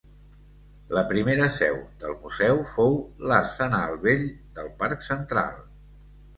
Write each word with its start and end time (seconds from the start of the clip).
La 0.97 1.03
primera 1.11 1.49
seu 1.57 1.77
del 2.05 2.15
Museu 2.23 2.63
fou 2.73 2.97
l'Arsenal 3.33 3.97
vell 4.09 4.27
del 4.59 4.75
Parc 4.83 5.09
Central. 5.13 5.65